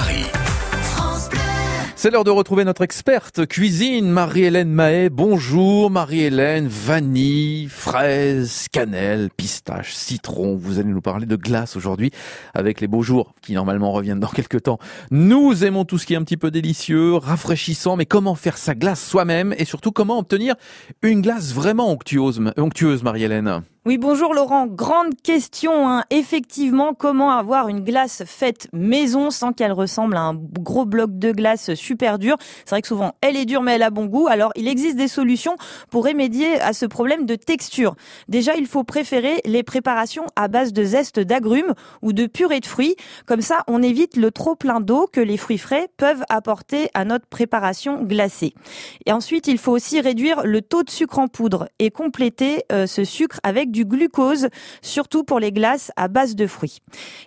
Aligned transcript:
Paris. 0.00 0.24
C'est 1.94 2.10
l'heure 2.10 2.24
de 2.24 2.30
retrouver 2.30 2.64
notre 2.64 2.80
experte 2.80 3.46
cuisine, 3.46 4.08
Marie-Hélène 4.08 4.70
Mahé. 4.70 5.10
Bonjour 5.10 5.90
Marie-Hélène, 5.90 6.66
vanille, 6.66 7.68
fraise, 7.68 8.68
cannelle, 8.72 9.28
pistache, 9.36 9.92
citron. 9.92 10.56
Vous 10.56 10.78
allez 10.78 10.88
nous 10.88 11.02
parler 11.02 11.26
de 11.26 11.36
glace 11.36 11.76
aujourd'hui 11.76 12.10
avec 12.54 12.80
les 12.80 12.88
beaux 12.88 13.02
jours 13.02 13.34
qui 13.42 13.52
normalement 13.52 13.92
reviennent 13.92 14.20
dans 14.20 14.28
quelques 14.28 14.62
temps. 14.62 14.78
Nous 15.10 15.66
aimons 15.66 15.84
tout 15.84 15.98
ce 15.98 16.06
qui 16.06 16.14
est 16.14 16.16
un 16.16 16.24
petit 16.24 16.38
peu 16.38 16.50
délicieux, 16.50 17.16
rafraîchissant, 17.16 17.96
mais 17.96 18.06
comment 18.06 18.34
faire 18.34 18.56
sa 18.56 18.74
glace 18.74 19.06
soi-même 19.06 19.54
et 19.58 19.66
surtout 19.66 19.92
comment 19.92 20.18
obtenir 20.18 20.54
une 21.02 21.20
glace 21.20 21.52
vraiment 21.52 21.90
onctueuse, 21.90 22.40
onctueuse 22.56 23.02
Marie-Hélène? 23.02 23.60
Oui, 23.86 23.96
bonjour 23.96 24.34
Laurent. 24.34 24.66
Grande 24.66 25.14
question. 25.22 25.88
Hein. 25.88 26.04
Effectivement, 26.10 26.92
comment 26.92 27.30
avoir 27.30 27.68
une 27.68 27.82
glace 27.82 28.24
faite 28.26 28.68
maison 28.74 29.30
sans 29.30 29.54
qu'elle 29.54 29.72
ressemble 29.72 30.18
à 30.18 30.20
un 30.20 30.34
gros 30.34 30.84
bloc 30.84 31.18
de 31.18 31.32
glace 31.32 31.72
super 31.72 32.18
dur? 32.18 32.36
C'est 32.66 32.72
vrai 32.72 32.82
que 32.82 32.88
souvent, 32.88 33.14
elle 33.22 33.38
est 33.38 33.46
dure, 33.46 33.62
mais 33.62 33.76
elle 33.76 33.82
a 33.82 33.88
bon 33.88 34.04
goût. 34.04 34.28
Alors, 34.28 34.52
il 34.54 34.68
existe 34.68 34.96
des 34.96 35.08
solutions 35.08 35.56
pour 35.88 36.04
remédier 36.04 36.60
à 36.60 36.74
ce 36.74 36.84
problème 36.84 37.24
de 37.24 37.36
texture. 37.36 37.94
Déjà, 38.28 38.54
il 38.54 38.66
faut 38.66 38.84
préférer 38.84 39.40
les 39.46 39.62
préparations 39.62 40.26
à 40.36 40.48
base 40.48 40.74
de 40.74 40.84
zeste 40.84 41.18
d'agrumes 41.18 41.72
ou 42.02 42.12
de 42.12 42.26
purée 42.26 42.60
de 42.60 42.66
fruits. 42.66 42.96
Comme 43.24 43.40
ça, 43.40 43.64
on 43.66 43.82
évite 43.82 44.18
le 44.18 44.30
trop 44.30 44.56
plein 44.56 44.80
d'eau 44.80 45.08
que 45.10 45.22
les 45.22 45.38
fruits 45.38 45.56
frais 45.56 45.88
peuvent 45.96 46.24
apporter 46.28 46.90
à 46.92 47.06
notre 47.06 47.26
préparation 47.28 48.02
glacée. 48.02 48.52
Et 49.06 49.12
ensuite, 49.12 49.46
il 49.46 49.56
faut 49.56 49.72
aussi 49.72 50.02
réduire 50.02 50.42
le 50.44 50.60
taux 50.60 50.82
de 50.82 50.90
sucre 50.90 51.18
en 51.18 51.28
poudre 51.28 51.70
et 51.78 51.90
compléter 51.90 52.64
euh, 52.72 52.86
ce 52.86 53.04
sucre 53.04 53.40
avec 53.42 53.69
du 53.70 53.84
glucose, 53.84 54.48
surtout 54.82 55.24
pour 55.24 55.40
les 55.40 55.52
glaces 55.52 55.92
à 55.96 56.08
base 56.08 56.34
de 56.34 56.46
fruits. 56.46 56.78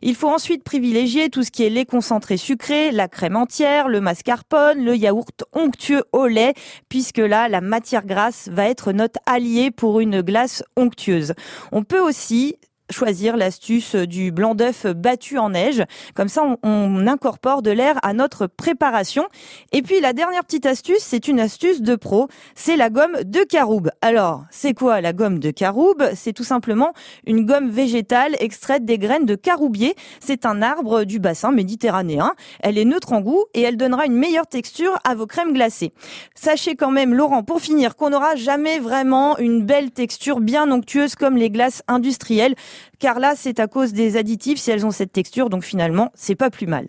Il 0.01 0.15
faut 0.15 0.29
ensuite 0.29 0.63
privilégier 0.63 1.29
tout 1.29 1.43
ce 1.43 1.51
qui 1.51 1.63
est 1.63 1.69
lait 1.69 1.85
concentré 1.85 2.37
sucré, 2.37 2.91
la 2.91 3.07
crème 3.07 3.35
entière, 3.35 3.87
le 3.87 4.01
mascarpone, 4.01 4.83
le 4.83 4.95
yaourt 4.95 5.43
onctueux 5.53 6.03
au 6.11 6.27
lait, 6.27 6.53
puisque 6.89 7.17
là, 7.17 7.49
la 7.49 7.61
matière 7.61 8.05
grasse 8.05 8.49
va 8.51 8.67
être 8.67 8.91
notre 8.91 9.19
allié 9.25 9.71
pour 9.71 9.99
une 9.99 10.21
glace 10.21 10.63
onctueuse. 10.75 11.33
On 11.71 11.83
peut 11.83 12.01
aussi 12.01 12.57
choisir 12.89 13.37
l'astuce 13.37 13.95
du 13.95 14.31
blanc 14.31 14.55
d'œuf 14.55 14.85
battu 14.85 15.37
en 15.37 15.51
neige. 15.51 15.83
Comme 16.15 16.27
ça, 16.27 16.43
on, 16.63 17.07
incorpore 17.07 17.61
de 17.61 17.71
l'air 17.71 17.99
à 18.03 18.13
notre 18.13 18.47
préparation. 18.47 19.25
Et 19.71 19.81
puis 19.81 19.99
la 19.99 20.13
dernière 20.13 20.43
petite 20.43 20.65
astuce, 20.65 20.99
c'est 20.99 21.27
une 21.27 21.39
astuce 21.39 21.81
de 21.81 21.95
pro, 21.95 22.27
c'est 22.55 22.77
la 22.77 22.89
gomme 22.89 23.17
de 23.23 23.39
caroube. 23.43 23.89
Alors, 24.01 24.45
c'est 24.51 24.73
quoi 24.73 25.01
la 25.01 25.11
gomme 25.11 25.39
de 25.39 25.51
caroube? 25.51 26.03
C'est 26.15 26.33
tout 26.33 26.43
simplement 26.43 26.93
une 27.25 27.45
gomme 27.45 27.69
végétale 27.69 28.35
extraite 28.39 28.85
des 28.85 28.97
graines 28.97 29.25
de 29.25 29.35
caroubier. 29.35 29.95
C'est 30.19 30.45
un 30.45 30.61
arbre 30.61 31.03
du 31.03 31.19
bassin 31.19 31.51
méditerranéen. 31.51 32.33
Elle 32.61 32.77
est 32.77 32.85
neutre 32.85 33.13
en 33.13 33.21
goût 33.21 33.45
et 33.53 33.61
elle 33.61 33.77
donnera 33.77 34.05
une 34.05 34.17
meilleure 34.17 34.47
texture 34.47 34.97
à 35.03 35.15
vos 35.15 35.27
crèmes 35.27 35.53
glacées. 35.53 35.93
Sachez 36.35 36.75
quand 36.75 36.91
même, 36.91 37.13
Laurent, 37.13 37.43
pour 37.43 37.59
finir, 37.59 37.95
qu'on 37.95 38.11
n'aura 38.11 38.35
jamais 38.35 38.79
vraiment 38.79 39.37
une 39.37 39.63
belle 39.65 39.91
texture 39.91 40.39
bien 40.39 40.71
onctueuse 40.71 41.15
comme 41.15 41.37
les 41.37 41.49
glaces 41.49 41.83
industrielles 41.87 42.55
car 42.99 43.19
là, 43.19 43.33
c'est 43.35 43.59
à 43.59 43.67
cause 43.67 43.93
des 43.93 44.17
additifs 44.17 44.59
si 44.59 44.71
elles 44.71 44.85
ont 44.85 44.91
cette 44.91 45.11
texture, 45.11 45.49
donc 45.49 45.63
finalement, 45.63 46.11
c'est 46.15 46.35
pas 46.35 46.49
plus 46.49 46.67
mal. 46.67 46.87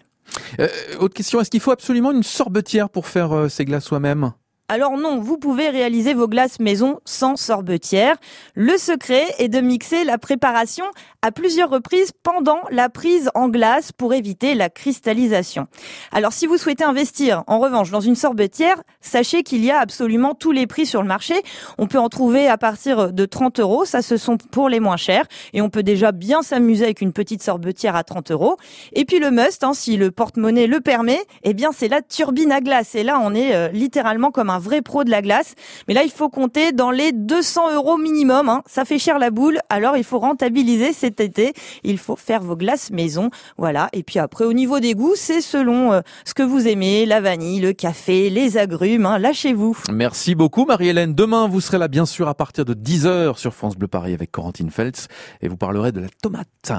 Euh, 0.60 0.68
autre 0.98 1.14
question, 1.14 1.40
est-ce 1.40 1.50
qu'il 1.50 1.60
faut 1.60 1.70
absolument 1.70 2.12
une 2.12 2.22
sorbetière 2.22 2.88
pour 2.88 3.06
faire 3.06 3.32
euh, 3.32 3.48
ces 3.48 3.64
glaces 3.64 3.84
soi-même? 3.84 4.32
Alors 4.68 4.96
non, 4.96 5.18
vous 5.18 5.36
pouvez 5.36 5.68
réaliser 5.68 6.14
vos 6.14 6.26
glaces 6.26 6.58
maison 6.58 7.00
sans 7.04 7.36
sorbetière. 7.36 8.16
Le 8.54 8.78
secret 8.78 9.26
est 9.38 9.48
de 9.48 9.60
mixer 9.60 10.04
la 10.04 10.16
préparation 10.16 10.86
à 11.20 11.32
plusieurs 11.32 11.68
reprises 11.68 12.12
pendant 12.22 12.60
la 12.70 12.88
prise 12.88 13.30
en 13.34 13.48
glace 13.48 13.92
pour 13.92 14.14
éviter 14.14 14.54
la 14.54 14.70
cristallisation. 14.70 15.66
Alors 16.12 16.32
si 16.32 16.46
vous 16.46 16.56
souhaitez 16.56 16.84
investir 16.84 17.44
en 17.46 17.58
revanche 17.58 17.90
dans 17.90 18.00
une 18.00 18.14
sorbetière, 18.14 18.82
sachez 19.02 19.42
qu'il 19.42 19.62
y 19.62 19.70
a 19.70 19.78
absolument 19.78 20.34
tous 20.34 20.50
les 20.50 20.66
prix 20.66 20.86
sur 20.86 21.02
le 21.02 21.08
marché. 21.08 21.34
On 21.76 21.86
peut 21.86 21.98
en 21.98 22.08
trouver 22.08 22.48
à 22.48 22.56
partir 22.56 23.12
de 23.12 23.26
30 23.26 23.60
euros, 23.60 23.84
ça 23.84 24.00
ce 24.00 24.16
sont 24.16 24.38
pour 24.38 24.70
les 24.70 24.80
moins 24.80 24.96
chers. 24.96 25.26
Et 25.52 25.60
on 25.60 25.68
peut 25.68 25.82
déjà 25.82 26.10
bien 26.10 26.40
s'amuser 26.40 26.84
avec 26.84 27.02
une 27.02 27.12
petite 27.12 27.42
sorbetière 27.42 27.96
à 27.96 28.04
30 28.04 28.30
euros. 28.30 28.56
Et 28.94 29.04
puis 29.04 29.18
le 29.18 29.30
must, 29.30 29.62
hein, 29.62 29.74
si 29.74 29.98
le 29.98 30.10
porte-monnaie 30.10 30.66
le 30.66 30.80
permet, 30.80 31.20
eh 31.42 31.52
bien 31.52 31.70
c'est 31.72 31.88
la 31.88 32.00
turbine 32.00 32.50
à 32.50 32.62
glace. 32.62 32.94
Et 32.94 33.02
là 33.02 33.20
on 33.22 33.34
est 33.34 33.54
euh, 33.54 33.68
littéralement 33.68 34.30
comme 34.30 34.48
un 34.48 34.53
un 34.54 34.58
vrai 34.58 34.82
pro 34.82 35.04
de 35.04 35.10
la 35.10 35.22
glace. 35.22 35.54
Mais 35.88 35.94
là, 35.94 36.04
il 36.04 36.10
faut 36.10 36.28
compter 36.28 36.72
dans 36.72 36.90
les 36.90 37.12
200 37.12 37.74
euros 37.74 37.96
minimum. 37.96 38.48
Hein. 38.48 38.62
Ça 38.66 38.84
fait 38.84 38.98
cher 38.98 39.18
la 39.18 39.30
boule. 39.30 39.58
Alors, 39.68 39.96
il 39.96 40.04
faut 40.04 40.18
rentabiliser 40.18 40.92
cet 40.92 41.20
été. 41.20 41.52
Il 41.82 41.98
faut 41.98 42.16
faire 42.16 42.40
vos 42.40 42.56
glaces 42.56 42.90
maison. 42.90 43.30
Voilà. 43.58 43.88
Et 43.92 44.02
puis 44.02 44.18
après, 44.18 44.44
au 44.44 44.52
niveau 44.52 44.80
des 44.80 44.94
goûts, 44.94 45.16
c'est 45.16 45.40
selon 45.40 45.92
euh, 45.92 46.00
ce 46.24 46.34
que 46.34 46.42
vous 46.42 46.68
aimez. 46.68 47.06
La 47.06 47.20
vanille, 47.20 47.60
le 47.60 47.72
café, 47.72 48.30
les 48.30 48.56
agrumes. 48.56 49.06
Hein. 49.06 49.18
Lâchez-vous. 49.18 49.76
Merci 49.92 50.34
beaucoup, 50.34 50.64
Marie-Hélène. 50.64 51.14
Demain, 51.14 51.48
vous 51.48 51.60
serez 51.60 51.78
là, 51.78 51.88
bien 51.88 52.06
sûr, 52.06 52.28
à 52.28 52.34
partir 52.34 52.64
de 52.64 52.74
10h 52.74 53.36
sur 53.36 53.54
France 53.54 53.76
Bleu 53.76 53.88
Paris 53.88 54.14
avec 54.14 54.30
Corentine 54.30 54.70
Feltz. 54.70 55.08
Et 55.42 55.48
vous 55.48 55.56
parlerez 55.56 55.92
de 55.92 56.00
la 56.00 56.08
tomate. 56.22 56.72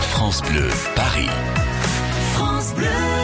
France 0.00 0.42
Bleu 0.42 0.68
Paris. 0.94 1.28
France 2.32 2.74
Bleu. 2.74 3.16